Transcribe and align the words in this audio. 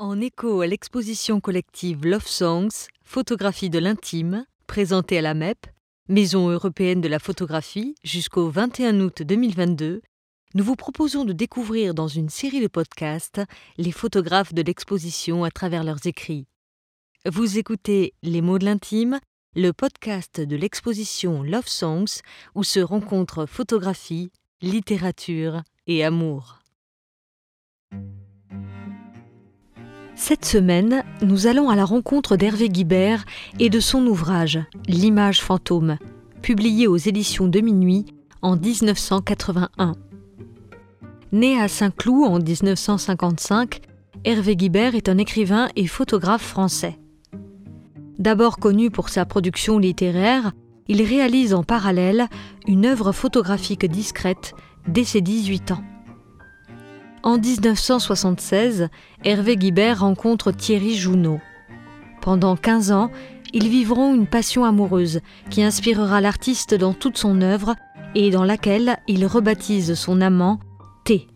En 0.00 0.18
écho 0.18 0.62
à 0.62 0.66
l'exposition 0.66 1.40
collective 1.40 2.06
Love 2.06 2.26
Songs, 2.26 2.86
photographie 3.04 3.68
de 3.68 3.78
l'intime, 3.78 4.46
présentée 4.66 5.18
à 5.18 5.20
la 5.20 5.34
MEP, 5.34 5.66
Maison 6.08 6.48
européenne 6.48 7.02
de 7.02 7.08
la 7.08 7.18
photographie, 7.18 7.94
jusqu'au 8.02 8.48
21 8.48 8.98
août 9.00 9.22
2022, 9.22 10.00
nous 10.54 10.64
vous 10.64 10.74
proposons 10.74 11.26
de 11.26 11.34
découvrir 11.34 11.92
dans 11.92 12.08
une 12.08 12.30
série 12.30 12.62
de 12.62 12.66
podcasts 12.66 13.42
les 13.76 13.92
photographes 13.92 14.54
de 14.54 14.62
l'exposition 14.62 15.44
à 15.44 15.50
travers 15.50 15.84
leurs 15.84 16.06
écrits. 16.06 16.46
Vous 17.26 17.58
écoutez 17.58 18.14
Les 18.22 18.40
mots 18.40 18.58
de 18.58 18.64
l'intime, 18.64 19.20
le 19.54 19.72
podcast 19.74 20.40
de 20.40 20.56
l'exposition 20.56 21.42
Love 21.42 21.68
Songs 21.68 22.22
où 22.54 22.64
se 22.64 22.80
rencontrent 22.80 23.44
photographie, 23.44 24.32
littérature 24.62 25.60
et 25.86 26.02
amour. 26.02 26.58
Cette 30.22 30.44
semaine, 30.44 31.02
nous 31.22 31.46
allons 31.46 31.70
à 31.70 31.76
la 31.76 31.86
rencontre 31.86 32.36
d'Hervé 32.36 32.68
Guibert 32.68 33.24
et 33.58 33.70
de 33.70 33.80
son 33.80 34.06
ouvrage 34.06 34.60
L'image 34.86 35.40
fantôme, 35.40 35.96
publié 36.42 36.86
aux 36.86 36.98
éditions 36.98 37.48
de 37.48 37.58
Minuit 37.60 38.04
en 38.42 38.54
1981. 38.54 39.94
Né 41.32 41.58
à 41.58 41.68
Saint-Cloud 41.68 42.30
en 42.30 42.38
1955, 42.38 43.80
Hervé 44.26 44.56
Guibert 44.56 44.94
est 44.94 45.08
un 45.08 45.16
écrivain 45.16 45.70
et 45.74 45.86
photographe 45.86 46.46
français. 46.46 46.98
D'abord 48.18 48.58
connu 48.58 48.90
pour 48.90 49.08
sa 49.08 49.24
production 49.24 49.78
littéraire, 49.78 50.52
il 50.86 51.00
réalise 51.00 51.54
en 51.54 51.64
parallèle 51.64 52.28
une 52.68 52.84
œuvre 52.84 53.12
photographique 53.12 53.86
discrète 53.86 54.52
dès 54.86 55.04
ses 55.04 55.22
18 55.22 55.70
ans. 55.70 55.82
En 57.22 57.36
1976, 57.36 58.88
Hervé 59.24 59.56
Guibert 59.56 60.00
rencontre 60.00 60.52
Thierry 60.52 60.96
Jounot. 60.96 61.38
Pendant 62.22 62.56
15 62.56 62.92
ans, 62.92 63.10
ils 63.52 63.68
vivront 63.68 64.14
une 64.14 64.26
passion 64.26 64.64
amoureuse 64.64 65.20
qui 65.50 65.62
inspirera 65.62 66.22
l'artiste 66.22 66.74
dans 66.74 66.94
toute 66.94 67.18
son 67.18 67.42
œuvre 67.42 67.74
et 68.14 68.30
dans 68.30 68.44
laquelle 68.44 68.98
il 69.06 69.26
rebaptise 69.26 69.94
son 69.94 70.22
amant 70.22 70.60
T. 71.04 71.26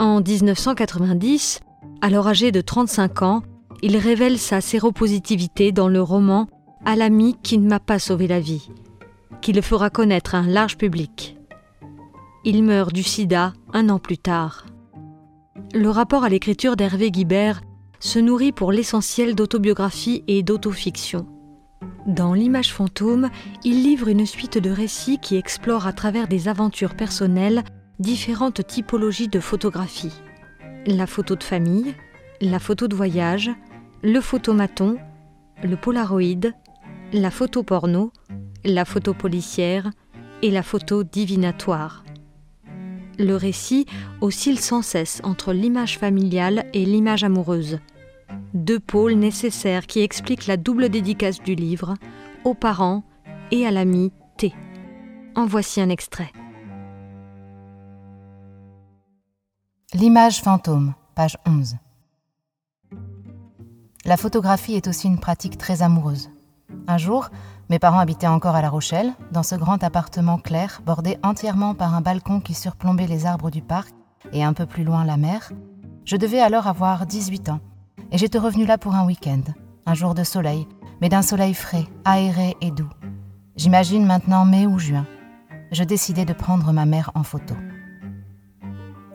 En 0.00 0.20
1990, 0.20 1.60
alors 2.00 2.26
âgé 2.26 2.50
de 2.50 2.60
35 2.60 3.22
ans, 3.22 3.42
il 3.82 3.96
révèle 3.96 4.38
sa 4.38 4.60
séropositivité 4.60 5.70
dans 5.70 5.88
le 5.88 6.02
roman 6.02 6.48
À 6.84 6.96
l'ami 6.96 7.36
qui 7.42 7.58
ne 7.58 7.68
m'a 7.68 7.80
pas 7.80 8.00
sauvé 8.00 8.26
la 8.26 8.40
vie, 8.40 8.68
qui 9.40 9.52
le 9.52 9.62
fera 9.62 9.90
connaître 9.90 10.34
à 10.34 10.38
un 10.38 10.48
large 10.48 10.76
public. 10.76 11.36
Il 12.44 12.64
meurt 12.64 12.92
du 12.92 13.04
sida 13.04 13.52
un 13.72 13.88
an 13.88 14.00
plus 14.00 14.18
tard. 14.18 14.66
Le 15.74 15.88
rapport 15.88 16.22
à 16.22 16.28
l'écriture 16.28 16.76
d'Hervé 16.76 17.10
Guibert 17.10 17.62
se 17.98 18.18
nourrit 18.18 18.52
pour 18.52 18.72
l'essentiel 18.72 19.34
d'autobiographie 19.34 20.22
et 20.28 20.42
d'autofiction. 20.42 21.26
Dans 22.06 22.34
L'image 22.34 22.74
fantôme, 22.74 23.30
il 23.64 23.82
livre 23.82 24.08
une 24.08 24.26
suite 24.26 24.58
de 24.58 24.68
récits 24.68 25.18
qui 25.18 25.36
explorent 25.36 25.86
à 25.86 25.94
travers 25.94 26.28
des 26.28 26.48
aventures 26.48 26.94
personnelles 26.94 27.64
différentes 27.98 28.66
typologies 28.66 29.28
de 29.28 29.40
photographie. 29.40 30.12
La 30.86 31.06
photo 31.06 31.36
de 31.36 31.42
famille, 31.42 31.94
la 32.42 32.58
photo 32.58 32.86
de 32.86 32.94
voyage, 32.94 33.50
le 34.02 34.20
photomaton, 34.20 34.98
le 35.62 35.76
polaroïde, 35.76 36.52
la 37.14 37.30
photo 37.30 37.62
porno, 37.62 38.12
la 38.62 38.84
photo 38.84 39.14
policière 39.14 39.90
et 40.42 40.50
la 40.50 40.62
photo 40.62 41.02
divinatoire. 41.02 42.04
Le 43.18 43.36
récit 43.36 43.86
oscille 44.20 44.58
sans 44.58 44.82
cesse 44.82 45.20
entre 45.24 45.52
l'image 45.52 45.98
familiale 45.98 46.64
et 46.72 46.84
l'image 46.84 47.24
amoureuse. 47.24 47.78
Deux 48.54 48.80
pôles 48.80 49.14
nécessaires 49.14 49.86
qui 49.86 50.00
expliquent 50.00 50.46
la 50.46 50.56
double 50.56 50.88
dédicace 50.88 51.42
du 51.42 51.54
livre, 51.54 51.94
aux 52.44 52.54
parents 52.54 53.04
et 53.50 53.66
à 53.66 53.70
l'ami 53.70 54.12
T. 54.38 54.54
En 55.34 55.46
voici 55.46 55.80
un 55.80 55.88
extrait. 55.88 56.32
L'image 59.94 60.40
fantôme, 60.40 60.94
page 61.14 61.36
11. 61.46 61.76
La 64.04 64.16
photographie 64.16 64.74
est 64.74 64.88
aussi 64.88 65.06
une 65.06 65.20
pratique 65.20 65.58
très 65.58 65.82
amoureuse. 65.82 66.30
Un 66.88 66.98
jour, 66.98 67.30
mes 67.72 67.78
parents 67.78 68.00
habitaient 68.00 68.26
encore 68.26 68.54
à 68.54 68.60
La 68.60 68.68
Rochelle, 68.68 69.14
dans 69.30 69.42
ce 69.42 69.54
grand 69.54 69.82
appartement 69.82 70.36
clair, 70.36 70.82
bordé 70.84 71.16
entièrement 71.22 71.74
par 71.74 71.94
un 71.94 72.02
balcon 72.02 72.38
qui 72.38 72.52
surplombait 72.52 73.06
les 73.06 73.24
arbres 73.24 73.50
du 73.50 73.62
parc 73.62 73.94
et 74.30 74.44
un 74.44 74.52
peu 74.52 74.66
plus 74.66 74.84
loin 74.84 75.06
la 75.06 75.16
mer. 75.16 75.50
Je 76.04 76.18
devais 76.18 76.40
alors 76.40 76.66
avoir 76.66 77.06
18 77.06 77.48
ans, 77.48 77.60
et 78.10 78.18
j'étais 78.18 78.36
revenu 78.36 78.66
là 78.66 78.76
pour 78.76 78.94
un 78.94 79.06
week-end, 79.06 79.40
un 79.86 79.94
jour 79.94 80.12
de 80.12 80.22
soleil, 80.22 80.68
mais 81.00 81.08
d'un 81.08 81.22
soleil 81.22 81.54
frais, 81.54 81.86
aéré 82.04 82.58
et 82.60 82.70
doux. 82.70 82.90
J'imagine 83.56 84.04
maintenant 84.04 84.44
mai 84.44 84.66
ou 84.66 84.78
juin. 84.78 85.06
Je 85.70 85.82
décidai 85.82 86.26
de 86.26 86.34
prendre 86.34 86.72
ma 86.72 86.84
mère 86.84 87.10
en 87.14 87.22
photo. 87.22 87.54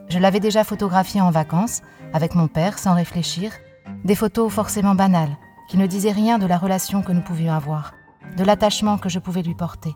Je 0.09 0.17
l'avais 0.17 0.39
déjà 0.39 0.63
photographiée 0.63 1.21
en 1.21 1.29
vacances, 1.29 1.83
avec 2.11 2.33
mon 2.33 2.47
père, 2.47 2.79
sans 2.79 2.95
réfléchir, 2.95 3.51
des 4.03 4.15
photos 4.15 4.51
forcément 4.51 4.95
banales, 4.95 5.37
qui 5.69 5.77
ne 5.77 5.85
disaient 5.85 6.11
rien 6.11 6.39
de 6.39 6.47
la 6.47 6.57
relation 6.57 7.03
que 7.03 7.11
nous 7.11 7.21
pouvions 7.21 7.53
avoir 7.53 7.93
de 8.37 8.43
l'attachement 8.43 8.99
que 8.99 9.09
je 9.09 9.17
pouvais 9.17 9.41
lui 9.41 9.55
porter. 9.55 9.95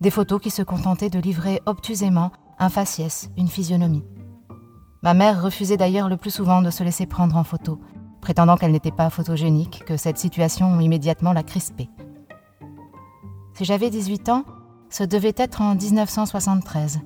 Des 0.00 0.10
photos 0.10 0.40
qui 0.40 0.50
se 0.50 0.62
contentaient 0.62 1.10
de 1.10 1.18
livrer 1.18 1.60
obtusément 1.66 2.32
un 2.58 2.70
faciès, 2.70 3.30
une 3.36 3.48
physionomie. 3.48 4.04
Ma 5.02 5.12
mère 5.12 5.42
refusait 5.42 5.76
d'ailleurs 5.76 6.08
le 6.08 6.16
plus 6.16 6.30
souvent 6.30 6.62
de 6.62 6.70
se 6.70 6.82
laisser 6.82 7.04
prendre 7.04 7.36
en 7.36 7.44
photo, 7.44 7.78
prétendant 8.22 8.56
qu'elle 8.56 8.72
n'était 8.72 8.90
pas 8.90 9.10
photogénique, 9.10 9.84
que 9.84 9.98
cette 9.98 10.16
situation 10.16 10.80
immédiatement 10.80 11.34
la 11.34 11.42
crispait. 11.42 11.90
Si 13.52 13.66
j'avais 13.66 13.90
18 13.90 14.30
ans, 14.30 14.44
ce 14.88 15.04
devait 15.04 15.34
être 15.36 15.60
en 15.60 15.74
1973, 15.74 17.00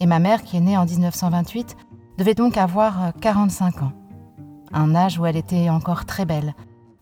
et 0.00 0.06
ma 0.06 0.18
mère, 0.18 0.42
qui 0.42 0.56
est 0.56 0.60
née 0.60 0.76
en 0.76 0.84
1928, 0.84 1.76
devait 2.18 2.34
donc 2.34 2.56
avoir 2.56 3.12
45 3.20 3.82
ans. 3.82 3.92
Un 4.72 4.96
âge 4.96 5.18
où 5.18 5.26
elle 5.26 5.36
était 5.36 5.70
encore 5.70 6.06
très 6.06 6.24
belle, 6.24 6.54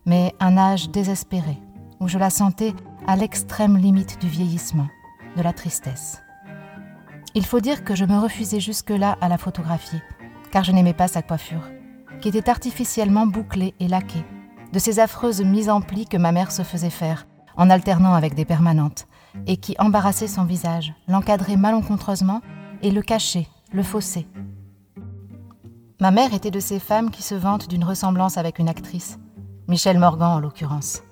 mais 0.05 0.35
un 0.39 0.59
âge 0.59 0.91
désespéré, 0.91 1.57
où 2.01 2.09
je 2.09 2.19
la 2.19 2.31
sentais 2.31 2.75
à 3.07 3.15
l'extrême 3.15 3.77
limite 3.77 4.21
du 4.21 4.29
vieillissement, 4.29 4.89
de 5.37 5.43
la 5.43 5.53
tristesse. 5.53 6.23
Il 7.35 7.47
faut 7.47 7.61
dire 7.61 7.85
que 7.85 7.95
je 7.95 8.05
me 8.05 8.19
refusais 8.19 8.59
jusque-là 8.59 9.17
à 9.21 9.29
la 9.29 9.39
photographier, 9.39 10.03
car 10.51 10.65
je 10.65 10.73
n'aimais 10.73 10.95
pas 10.95 11.07
sa 11.07 11.23
coiffure, 11.23 11.71
qui 12.21 12.29
était 12.29 12.51
artificiellement 12.51 13.27
bouclée 13.27 13.75
et 13.79 13.87
laquée, 13.87 14.25
de 14.73 14.79
ces 14.81 14.99
affreuses 14.99 15.43
mises 15.43 15.71
en 15.71 15.81
plis 15.81 16.07
que 16.07 16.17
ma 16.17 16.33
mère 16.33 16.51
se 16.51 16.63
faisait 16.63 16.91
faire, 16.91 17.29
en 17.57 17.71
alternant 17.71 18.15
avec 18.15 18.35
des 18.35 18.45
permanentes, 18.45 19.07
et 19.47 19.57
qui 19.57 19.77
embarrassaient 19.79 20.27
son 20.27 20.45
visage, 20.45 20.93
l'encadraient 21.07 21.57
malencontreusement 21.57 22.41
et 22.83 22.91
le 22.91 23.03
cachaient, 23.03 23.47
le 23.73 23.85
faussaient. 23.85 24.27
Ma 26.01 26.11
mère 26.11 26.35
était 26.35 26.51
de 26.51 26.61
ces 26.61 26.81
femmes 26.81 27.11
qui 27.11 27.23
se 27.23 27.35
vantent 27.35 27.69
d'une 27.69 27.85
ressemblance 27.85 28.37
avec 28.37 28.59
une 28.59 28.69
actrice, 28.69 29.19
Michel 29.69 29.99
Morgan 29.99 30.33
en 30.33 30.41
l'occurrence 30.41 31.03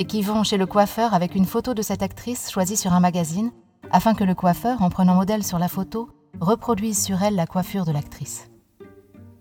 et 0.00 0.06
qui 0.06 0.22
vont 0.22 0.42
chez 0.44 0.56
le 0.56 0.64
coiffeur 0.64 1.12
avec 1.12 1.34
une 1.34 1.44
photo 1.44 1.74
de 1.74 1.82
cette 1.82 2.02
actrice 2.02 2.50
choisie 2.50 2.78
sur 2.78 2.94
un 2.94 3.00
magazine, 3.00 3.52
afin 3.92 4.14
que 4.14 4.24
le 4.24 4.34
coiffeur, 4.34 4.80
en 4.80 4.88
prenant 4.88 5.14
modèle 5.14 5.44
sur 5.44 5.58
la 5.58 5.68
photo, 5.68 6.08
reproduise 6.40 7.00
sur 7.00 7.22
elle 7.22 7.34
la 7.34 7.46
coiffure 7.46 7.84
de 7.84 7.92
l'actrice. 7.92 8.50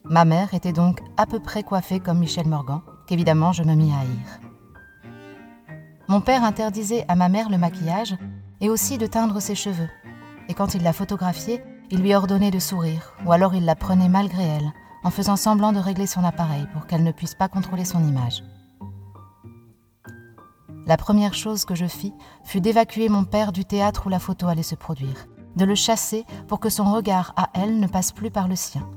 Ma 0.03 0.25
mère 0.25 0.53
était 0.53 0.73
donc 0.73 0.99
à 1.15 1.25
peu 1.25 1.39
près 1.39 1.63
coiffée 1.63 2.01
comme 2.01 2.19
Michel 2.19 2.45
Morgan, 2.45 2.81
qu'évidemment 3.07 3.53
je 3.53 3.63
me 3.63 3.73
mis 3.73 3.93
à 3.93 3.99
haïr. 3.99 4.39
Mon 6.09 6.19
père 6.19 6.43
interdisait 6.43 7.05
à 7.07 7.15
ma 7.15 7.29
mère 7.29 7.49
le 7.49 7.57
maquillage 7.57 8.17
et 8.59 8.69
aussi 8.69 8.97
de 8.97 9.07
teindre 9.07 9.41
ses 9.41 9.55
cheveux, 9.55 9.89
et 10.49 10.53
quand 10.53 10.75
il 10.75 10.83
la 10.83 10.91
photographiait, 10.91 11.63
il 11.89 12.01
lui 12.01 12.13
ordonnait 12.13 12.51
de 12.51 12.59
sourire, 12.59 13.13
ou 13.25 13.31
alors 13.31 13.55
il 13.55 13.63
la 13.63 13.75
prenait 13.75 14.09
malgré 14.09 14.43
elle, 14.43 14.73
en 15.05 15.09
faisant 15.09 15.37
semblant 15.37 15.71
de 15.71 15.79
régler 15.79 16.05
son 16.05 16.25
appareil 16.25 16.67
pour 16.73 16.85
qu'elle 16.85 17.03
ne 17.03 17.13
puisse 17.13 17.33
pas 17.35 17.47
contrôler 17.47 17.85
son 17.85 18.05
image. 18.05 18.43
La 20.89 20.97
première 20.97 21.35
chose 21.35 21.65
que 21.65 21.75
je 21.75 21.85
fis 21.85 22.15
fut 22.43 22.61
d'évacuer 22.61 23.09
mon 23.09 23.23
père 23.23 23.51
du 23.51 23.63
théâtre 23.63 24.07
où 24.07 24.09
la 24.09 24.17
photo 24.17 24.47
allait 24.47 24.63
se 24.63 24.73
produire, 24.73 25.27
de 25.55 25.63
le 25.63 25.75
chasser 25.75 26.25
pour 26.47 26.59
que 26.59 26.71
son 26.71 26.91
regard 26.91 27.31
à 27.37 27.51
elle 27.53 27.79
ne 27.79 27.85
passe 27.85 28.11
plus 28.11 28.31
par 28.31 28.47
le 28.47 28.55
sien, 28.55 28.89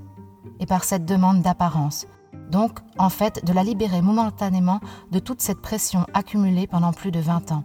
et 0.59 0.65
par 0.65 0.85
cette 0.85 1.05
demande 1.05 1.43
d'apparence, 1.43 2.07
donc 2.51 2.79
en 2.97 3.11
fait 3.11 3.45
de 3.45 3.53
la 3.53 3.63
libérer 3.63 4.01
momentanément 4.01 4.81
de 5.11 5.19
toute 5.19 5.43
cette 5.43 5.61
pression 5.61 6.07
accumulée 6.15 6.67
pendant 6.67 6.95
plus 6.95 7.11
de 7.11 7.21
20 7.21 7.53
ans, 7.53 7.65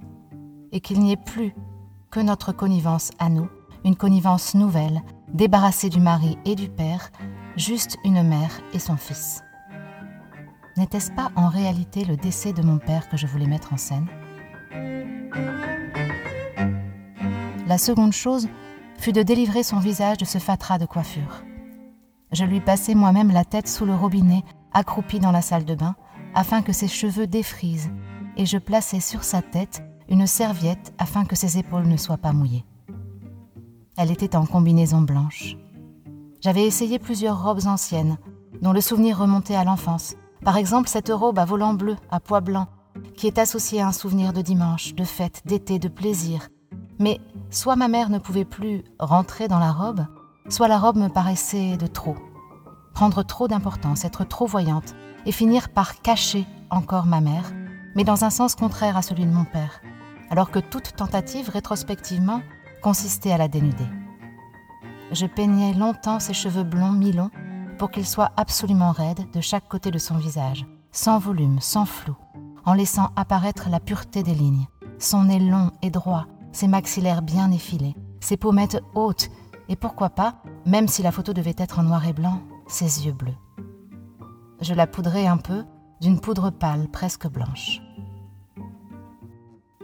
et 0.74 0.82
qu'il 0.82 1.00
n'y 1.00 1.14
ait 1.14 1.16
plus 1.16 1.56
que 2.12 2.20
notre 2.20 2.52
connivence 2.52 3.12
à 3.20 3.30
nous, 3.30 3.48
une 3.86 3.96
connivence 3.96 4.56
nouvelle, 4.56 5.04
débarrassée 5.30 5.88
du 5.88 6.02
mari 6.02 6.38
et 6.44 6.56
du 6.56 6.68
père, 6.68 7.12
juste 7.56 7.96
une 8.04 8.24
mère 8.24 8.60
et 8.74 8.80
son 8.80 8.98
fils. 8.98 9.42
N'était-ce 10.78 11.12
pas 11.12 11.32
en 11.36 11.50
réalité 11.50 12.06
le 12.06 12.16
décès 12.16 12.54
de 12.54 12.62
mon 12.62 12.78
père 12.78 13.10
que 13.10 13.18
je 13.18 13.26
voulais 13.26 13.48
mettre 13.48 13.74
en 13.74 13.78
scène? 13.78 14.06
La 17.66 17.80
seconde 17.80 18.14
chose 18.14 18.48
fut 19.00 19.12
de 19.12 19.24
délivrer 19.24 19.64
son 19.64 19.80
visage 19.80 20.18
de 20.18 20.26
ce 20.26 20.38
fatras 20.38 20.78
de 20.78 20.86
coiffure. 20.86 21.44
Je 22.32 22.46
lui 22.46 22.62
passai 22.62 22.94
moi-même 22.94 23.32
la 23.32 23.44
tête 23.44 23.68
sous 23.68 23.86
le 23.86 23.96
robinet 23.96 24.44
accroupi 24.72 25.20
dans 25.20 25.32
la 25.32 25.42
salle 25.42 25.66
de 25.66 25.74
bain, 25.74 25.96
afin 26.36 26.62
que 26.62 26.74
ses 26.74 26.88
cheveux 26.88 27.26
défrisent, 27.26 27.90
et 28.36 28.46
je 28.46 28.60
plaçais 28.60 29.00
sur 29.00 29.24
sa 29.24 29.42
tête 29.42 29.82
une 30.10 30.28
serviette 30.28 30.94
afin 31.00 31.26
que 31.26 31.36
ses 31.36 31.58
épaules 31.58 31.88
ne 31.88 31.98
soient 31.98 32.18
pas 32.18 32.34
mouillées. 32.34 32.66
Elle 33.98 34.12
était 34.12 34.36
en 34.36 34.46
combinaison 34.46 35.02
blanche. 35.02 35.58
J'avais 36.40 36.68
essayé 36.68 37.00
plusieurs 37.00 37.44
robes 37.44 37.66
anciennes, 37.66 38.18
dont 38.62 38.74
le 38.74 38.82
souvenir 38.82 39.18
remontait 39.18 39.56
à 39.56 39.64
l'enfance. 39.64 40.16
Par 40.44 40.58
exemple, 40.58 40.90
cette 40.90 41.10
robe 41.10 41.40
à 41.40 41.46
volant 41.46 41.74
bleu, 41.74 41.96
à 42.12 42.20
pois 42.20 42.42
blanc, 42.42 42.68
qui 43.16 43.28
est 43.28 43.38
associée 43.38 43.82
à 43.82 43.88
un 43.88 43.92
souvenir 43.92 44.34
de 44.34 44.42
dimanche, 44.42 44.96
de 44.96 45.04
fête, 45.04 45.42
d'été, 45.46 45.80
de 45.80 45.88
plaisir. 45.88 46.50
Mais 47.00 47.20
soit 47.50 47.76
ma 47.76 47.88
mère 47.88 48.10
ne 48.10 48.20
pouvait 48.20 48.46
plus 48.46 48.84
rentrer 49.00 49.48
dans 49.48 49.60
la 49.60 49.72
robe, 49.72 50.06
soit 50.50 50.68
la 50.68 50.80
robe 50.80 50.98
me 50.98 51.10
paraissait 51.10 51.78
de 51.78 51.88
trop. 51.88 52.16
Prendre 52.94 53.24
trop 53.24 53.48
d'importance, 53.48 54.06
être 54.06 54.24
trop 54.24 54.48
voyante, 54.48 54.96
et 55.26 55.32
finir 55.32 55.70
par 55.70 56.02
cacher 56.02 56.48
encore 56.70 57.06
ma 57.06 57.22
mère, 57.22 57.52
mais 57.96 58.04
dans 58.04 58.24
un 58.24 58.30
sens 58.30 58.56
contraire 58.56 58.98
à 58.98 59.02
celui 59.02 59.26
de 59.26 59.32
mon 59.32 59.46
père, 59.46 59.82
alors 60.30 60.52
que 60.52 60.60
toute 60.60 60.96
tentative, 60.96 61.50
rétrospectivement, 61.50 62.42
consistait 62.82 63.32
à 63.32 63.38
la 63.38 63.48
dénuder. 63.48 63.88
Je 65.12 65.26
peignais 65.26 65.74
longtemps 65.74 66.20
ses 66.20 66.34
cheveux 66.34 66.64
blonds 66.64 66.92
mi-longs 66.92 67.32
pour 67.78 67.92
qu'ils 67.92 68.08
soient 68.08 68.32
absolument 68.38 68.92
raides 68.92 69.30
de 69.32 69.42
chaque 69.42 69.68
côté 69.68 69.92
de 69.92 70.00
son 70.00 70.18
visage, 70.18 70.66
sans 70.92 71.20
volume, 71.20 71.60
sans 71.62 71.86
flou, 71.86 72.16
en 72.66 72.74
laissant 72.74 73.12
apparaître 73.16 73.70
la 73.70 73.80
pureté 73.80 74.24
des 74.24 74.34
lignes, 74.34 74.68
son 75.00 75.26
nez 75.26 75.40
long 75.40 75.72
et 75.82 75.90
droit, 75.90 76.26
ses 76.52 76.68
maxillaires 76.68 77.22
bien 77.22 77.52
effilés, 77.52 77.96
ses 78.20 78.38
pommettes 78.38 78.82
hautes 78.96 79.30
et 79.70 79.76
pourquoi 79.76 80.10
pas, 80.10 80.36
même 80.66 80.88
si 80.88 81.04
la 81.04 81.12
photo 81.12 81.34
devait 81.34 81.56
être 81.58 81.80
en 81.80 81.84
noir 81.84 82.08
et 82.08 82.14
blanc, 82.14 82.42
ses 82.68 83.06
yeux 83.06 83.14
bleus. 83.14 83.38
Je 84.62 84.74
la 84.74 84.88
poudrais 84.88 85.28
un 85.28 85.38
peu 85.38 85.64
d'une 86.02 86.20
poudre 86.20 86.50
pâle 86.50 86.88
presque 86.92 87.28
blanche. 87.28 87.82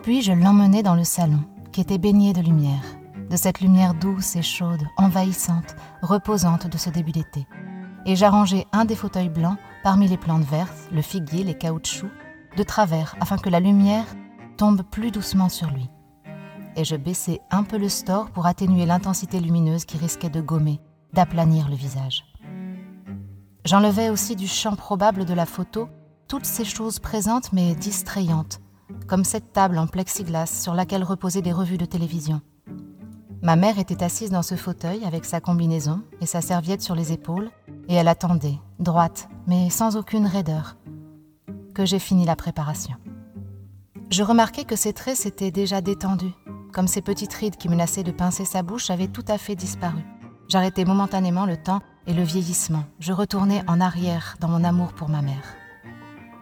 Puis 0.02 0.22
je 0.22 0.34
l'emmenai 0.34 0.84
dans 0.84 0.96
le 0.96 1.04
salon, 1.04 1.44
qui 1.72 1.82
était 1.82 1.98
baigné 1.98 2.34
de 2.34 2.42
lumière, 2.42 2.84
de 3.30 3.38
cette 3.38 3.62
lumière 3.62 3.94
douce 3.94 4.36
et 4.36 4.42
chaude, 4.42 4.84
envahissante, 4.98 5.76
reposante 6.02 6.68
de 6.68 6.78
ce 6.78 6.90
début 6.90 7.12
d'été. 7.12 7.48
Et 8.06 8.16
j'arrangeai 8.16 8.68
un 8.72 8.86
des 8.86 8.96
fauteuils 8.96 9.30
blancs 9.30 9.58
parmi 9.82 10.08
les 10.08 10.18
plantes 10.18 10.44
vertes, 10.44 10.90
le 10.92 11.02
figuier, 11.02 11.44
les 11.44 11.58
caoutchoucs, 11.58 12.12
de 12.58 12.64
travers 12.64 13.16
afin 13.20 13.38
que 13.38 13.50
la 13.50 13.60
lumière 13.60 14.06
tombe 14.58 14.84
plus 14.84 15.12
doucement 15.12 15.50
sur 15.50 15.72
lui. 15.72 15.90
Et 16.76 16.84
je 16.84 16.96
baissai 16.96 17.40
un 17.52 17.64
peu 17.64 17.78
le 17.78 17.90
store 17.90 18.30
pour 18.32 18.46
atténuer 18.46 18.86
l'intensité 18.86 19.40
lumineuse 19.40 19.86
qui 19.86 19.98
risquait 19.98 20.30
de 20.30 20.42
gommer, 20.42 20.80
d'aplanir 21.14 21.70
le 21.70 21.76
visage. 21.76 22.26
J'enlevai 23.66 24.10
aussi 24.10 24.36
du 24.36 24.48
champ 24.48 24.76
probable 24.76 25.26
de 25.26 25.34
la 25.34 25.46
photo 25.46 25.88
toutes 26.28 26.46
ces 26.46 26.66
choses 26.66 27.00
présentes 27.00 27.54
mais 27.54 27.76
distrayantes, 27.76 28.60
comme 29.08 29.24
cette 29.24 29.54
table 29.54 29.78
en 29.78 29.88
plexiglas 29.88 30.48
sur 30.48 30.74
laquelle 30.74 31.04
reposaient 31.04 31.42
des 31.42 31.52
revues 31.52 31.78
de 31.78 31.86
télévision. 31.86 32.42
Ma 33.42 33.56
mère 33.56 33.78
était 33.78 34.04
assise 34.04 34.32
dans 34.32 34.42
ce 34.42 34.56
fauteuil 34.56 35.04
avec 35.06 35.26
sa 35.26 35.42
combinaison 35.42 36.02
et 36.22 36.26
sa 36.26 36.42
serviette 36.42 36.82
sur 36.82 36.96
les 36.96 37.12
épaules, 37.12 37.52
et 37.88 37.96
elle 37.96 38.08
attendait, 38.08 38.60
droite, 38.80 39.30
mais 39.48 39.70
sans 39.70 39.98
aucune 39.98 40.26
raideur, 40.26 40.78
que 41.74 41.86
j'ai 41.86 42.00
fini 42.00 42.26
la 42.26 42.36
préparation. 42.36 42.96
Je 44.10 44.24
remarquai 44.24 44.64
que 44.64 44.76
ses 44.76 44.94
traits 44.94 45.18
s'étaient 45.18 45.52
déjà 45.52 45.82
détendus, 45.82 46.34
comme 46.72 46.88
ces 46.88 47.02
petites 47.02 47.34
rides 47.34 47.58
qui 47.58 47.70
menaçaient 47.70 48.04
de 48.04 48.12
pincer 48.12 48.46
sa 48.46 48.64
bouche 48.64 48.90
avaient 48.90 49.08
tout 49.08 49.26
à 49.28 49.38
fait 49.38 49.56
disparu. 49.56 50.02
J'arrêtai 50.50 50.86
momentanément 50.86 51.46
le 51.46 51.58
temps 51.58 51.82
et 52.06 52.14
le 52.14 52.24
vieillissement. 52.24 52.84
Je 53.00 53.14
retournai 53.14 53.62
en 53.68 53.82
arrière 53.82 54.36
dans 54.40 54.50
mon 54.50 54.64
amour 54.64 54.94
pour 54.94 55.10
ma 55.10 55.22
mère. 55.22 55.56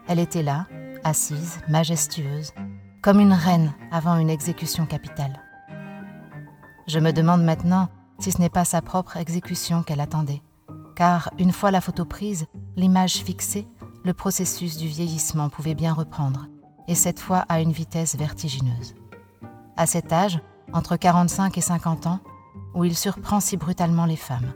Elle 0.07 0.19
était 0.19 0.43
là, 0.43 0.67
assise, 1.03 1.59
majestueuse, 1.69 2.51
comme 3.01 3.19
une 3.19 3.33
reine 3.33 3.73
avant 3.91 4.17
une 4.17 4.29
exécution 4.29 4.85
capitale. 4.85 5.39
Je 6.87 6.99
me 6.99 7.13
demande 7.13 7.43
maintenant 7.43 7.89
si 8.19 8.31
ce 8.31 8.39
n'est 8.39 8.49
pas 8.49 8.65
sa 8.65 8.81
propre 8.81 9.17
exécution 9.17 9.83
qu'elle 9.83 10.01
attendait, 10.01 10.41
car 10.95 11.31
une 11.37 11.51
fois 11.51 11.71
la 11.71 11.81
photo 11.81 12.05
prise, 12.05 12.45
l'image 12.75 13.17
fixée, 13.17 13.67
le 14.03 14.13
processus 14.13 14.77
du 14.77 14.87
vieillissement 14.87 15.49
pouvait 15.49 15.75
bien 15.75 15.93
reprendre, 15.93 16.47
et 16.87 16.95
cette 16.95 17.19
fois 17.19 17.45
à 17.49 17.61
une 17.61 17.71
vitesse 17.71 18.15
vertigineuse. 18.15 18.95
À 19.77 19.85
cet 19.85 20.11
âge, 20.11 20.39
entre 20.73 20.97
45 20.97 21.57
et 21.57 21.61
50 21.61 22.07
ans, 22.07 22.19
où 22.73 22.85
il 22.85 22.95
surprend 22.95 23.39
si 23.39 23.57
brutalement 23.57 24.05
les 24.05 24.15
femmes. 24.15 24.53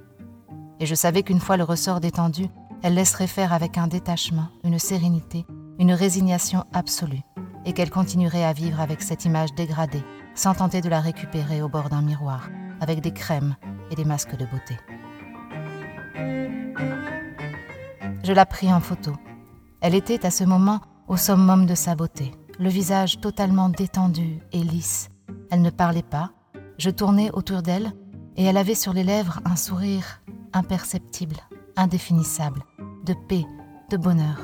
Et 0.80 0.86
je 0.86 0.96
savais 0.96 1.24
qu'une 1.24 1.40
fois 1.40 1.58
le 1.58 1.64
ressort 1.64 2.00
détendu, 2.00 2.48
elle 2.84 2.96
laisserait 2.96 3.28
faire 3.28 3.54
avec 3.54 3.78
un 3.78 3.88
détachement, 3.88 4.48
une 4.64 4.80
sérénité, 4.80 5.46
une 5.80 5.94
résignation 5.94 6.66
absolue, 6.74 7.24
et 7.66 7.74
qu'elle 7.74 7.90
continuerait 7.90 8.46
à 8.46 8.54
vivre 8.54 8.80
avec 8.80 9.02
cette 9.02 9.26
image 9.26 9.54
dégradée, 9.56 10.04
sans 10.36 10.54
tenter 10.54 10.82
de 10.82 10.90
la 10.90 11.00
récupérer 11.00 11.62
au 11.62 11.70
bord 11.70 11.90
d'un 11.90 12.02
miroir, 12.02 12.50
avec 12.80 13.02
des 13.02 13.12
crèmes 13.14 13.56
et 13.92 13.96
des 13.96 14.06
masques 14.06 14.36
de 14.36 14.46
beauté. 14.46 14.78
Je 18.24 18.34
la 18.34 18.46
pris 18.46 18.74
en 18.74 18.80
photo. 18.80 19.14
Elle 19.82 19.96
était 19.96 20.26
à 20.26 20.32
ce 20.32 20.44
moment 20.44 20.82
au 21.08 21.18
summum 21.18 21.68
de 21.68 21.76
sa 21.76 21.96
beauté, 21.96 22.32
le 22.58 22.70
visage 22.70 23.20
totalement 23.20 23.70
détendu 23.70 24.40
et 24.52 24.64
lisse. 24.64 25.10
Elle 25.52 25.62
ne 25.62 25.70
parlait 25.70 26.02
pas. 26.02 26.32
Je 26.80 26.90
tournais 26.90 27.30
autour 27.32 27.62
d'elle 27.62 27.94
et 28.36 28.44
elle 28.44 28.58
avait 28.58 28.76
sur 28.76 28.94
les 28.94 29.04
lèvres 29.04 29.42
un 29.46 29.56
sourire 29.56 30.22
imperceptible, 30.54 31.38
indéfinissable, 31.76 32.64
de 33.04 33.14
paix, 33.14 33.46
de 33.92 33.98
bonheur, 33.98 34.40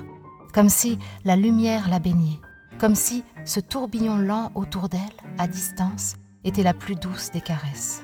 comme 0.54 0.70
si 0.70 1.00
la 1.26 1.36
lumière 1.36 1.90
la 1.90 2.00
baignait, 2.00 2.40
comme 2.80 2.96
si 2.96 3.24
ce 3.46 3.60
tourbillon 3.60 4.18
lent 4.18 4.52
autour 4.56 4.90
d'elle, 4.90 5.00
à 5.38 5.48
distance, 5.48 6.16
était 6.44 6.64
la 6.64 6.74
plus 6.74 6.96
douce 6.96 7.32
des 7.32 7.42
caresses. 7.42 8.04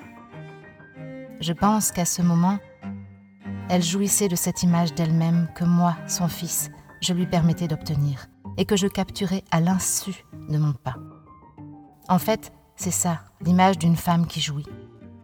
Je 1.39 1.53
pense 1.53 1.91
qu'à 1.91 2.05
ce 2.05 2.21
moment, 2.21 2.57
elle 3.69 3.83
jouissait 3.83 4.29
de 4.29 4.35
cette 4.35 4.63
image 4.63 4.93
d'elle-même 4.93 5.49
que 5.55 5.65
moi, 5.65 5.97
son 6.07 6.27
fils, 6.27 6.69
je 7.01 7.13
lui 7.13 7.27
permettais 7.27 7.67
d'obtenir, 7.67 8.27
et 8.57 8.65
que 8.65 8.77
je 8.77 8.87
capturais 8.87 9.43
à 9.51 9.59
l'insu 9.59 10.25
de 10.49 10.57
mon 10.57 10.73
pas. 10.73 10.95
En 12.09 12.19
fait, 12.19 12.53
c'est 12.75 12.91
ça, 12.91 13.21
l'image 13.41 13.77
d'une 13.77 13.97
femme 13.97 14.27
qui 14.27 14.39
jouit, 14.39 14.67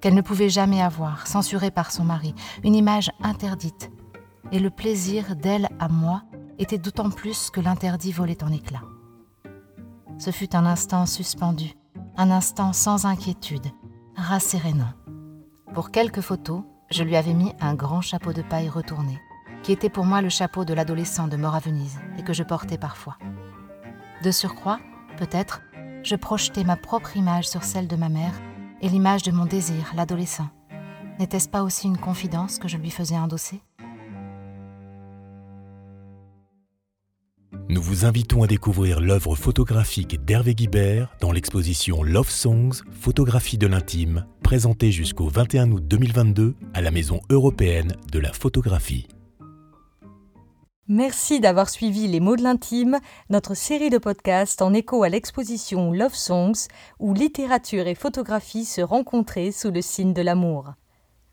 qu'elle 0.01 0.15
ne 0.15 0.21
pouvait 0.21 0.49
jamais 0.49 0.81
avoir, 0.81 1.27
censurée 1.27 1.71
par 1.71 1.91
son 1.91 2.03
mari, 2.03 2.35
une 2.63 2.75
image 2.75 3.11
interdite, 3.21 3.91
et 4.51 4.59
le 4.59 4.69
plaisir 4.69 5.35
d'elle 5.35 5.69
à 5.79 5.87
moi 5.87 6.23
était 6.59 6.77
d'autant 6.77 7.09
plus 7.09 7.49
que 7.49 7.61
l'interdit 7.61 8.11
volait 8.11 8.43
en 8.43 8.51
éclats. 8.51 8.83
Ce 10.17 10.31
fut 10.31 10.55
un 10.55 10.65
instant 10.65 11.05
suspendu, 11.05 11.73
un 12.17 12.29
instant 12.29 12.73
sans 12.73 13.05
inquiétude, 13.05 13.67
rassérénant. 14.15 14.93
Pour 15.73 15.89
quelques 15.89 16.21
photos, 16.21 16.63
je 16.93 17.03
lui 17.03 17.15
avais 17.15 17.33
mis 17.33 17.51
un 17.59 17.73
grand 17.73 18.01
chapeau 18.01 18.33
de 18.33 18.43
paille 18.43 18.69
retourné, 18.69 19.19
qui 19.63 19.71
était 19.71 19.89
pour 19.89 20.05
moi 20.05 20.21
le 20.21 20.29
chapeau 20.29 20.63
de 20.63 20.75
l'adolescent 20.75 21.27
de 21.27 21.37
mort 21.37 21.55
à 21.55 21.59
Venise 21.59 21.99
et 22.19 22.23
que 22.23 22.33
je 22.33 22.43
portais 22.43 22.77
parfois. 22.77 23.17
De 24.23 24.29
surcroît, 24.29 24.79
peut-être, 25.17 25.61
je 26.03 26.15
projetais 26.15 26.63
ma 26.63 26.75
propre 26.75 27.17
image 27.17 27.47
sur 27.47 27.63
celle 27.63 27.87
de 27.87 27.95
ma 27.95 28.09
mère 28.09 28.33
et 28.81 28.89
l'image 28.89 29.23
de 29.23 29.31
mon 29.31 29.45
désir, 29.45 29.91
l'adolescent. 29.95 30.49
N'était-ce 31.19 31.49
pas 31.49 31.63
aussi 31.63 31.87
une 31.87 31.97
confidence 31.97 32.59
que 32.59 32.67
je 32.67 32.77
lui 32.77 32.91
faisais 32.91 33.17
endosser? 33.17 33.61
Nous 37.69 37.81
vous 37.81 38.05
invitons 38.05 38.43
à 38.43 38.47
découvrir 38.47 38.99
l'œuvre 38.99 39.35
photographique 39.35 40.23
d'Hervé 40.23 40.53
Guibert 40.53 41.15
dans 41.21 41.31
l'exposition 41.31 42.03
Love 42.03 42.29
Songs, 42.29 42.83
photographie 42.91 43.57
de 43.57 43.65
l'intime, 43.65 44.25
présentée 44.43 44.91
jusqu'au 44.91 45.27
21 45.27 45.71
août 45.71 45.83
2022 45.87 46.53
à 46.75 46.81
la 46.81 46.91
Maison 46.91 47.21
européenne 47.29 47.95
de 48.11 48.19
la 48.19 48.31
photographie. 48.31 49.07
Merci 50.87 51.39
d'avoir 51.39 51.69
suivi 51.69 52.07
Les 52.07 52.19
mots 52.19 52.35
de 52.35 52.43
l'intime, 52.43 52.99
notre 53.29 53.55
série 53.55 53.89
de 53.89 53.97
podcasts 53.97 54.61
en 54.61 54.73
écho 54.73 55.01
à 55.01 55.09
l'exposition 55.09 55.93
Love 55.93 56.13
Songs, 56.13 56.67
où 56.99 57.13
littérature 57.13 57.87
et 57.87 57.95
photographie 57.95 58.65
se 58.65 58.81
rencontraient 58.81 59.51
sous 59.51 59.71
le 59.71 59.81
signe 59.81 60.13
de 60.13 60.21
l'amour. 60.21 60.73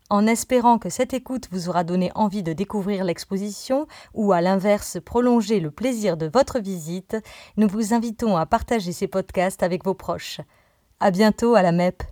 En 0.09 0.25
espérant 0.25 0.79
que 0.79 0.89
cette 0.89 1.13
écoute 1.13 1.47
vous 1.51 1.69
aura 1.69 1.83
donné 1.83 2.11
envie 2.15 2.43
de 2.43 2.53
découvrir 2.53 3.03
l'exposition 3.03 3.87
ou 4.13 4.31
à 4.31 4.41
l'inverse 4.41 4.97
prolonger 5.03 5.59
le 5.59 5.69
plaisir 5.69 6.17
de 6.17 6.29
votre 6.33 6.59
visite, 6.59 7.17
nous 7.57 7.67
vous 7.67 7.93
invitons 7.93 8.37
à 8.37 8.45
partager 8.45 8.93
ces 8.93 9.07
podcasts 9.07 9.63
avec 9.63 9.85
vos 9.85 9.93
proches. 9.93 10.39
À 10.99 11.11
bientôt 11.11 11.55
à 11.55 11.61
la 11.61 11.71
MEP. 11.71 12.03